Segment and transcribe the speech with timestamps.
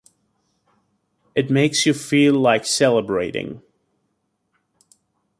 [1.35, 3.61] It makes you feel like celebrating.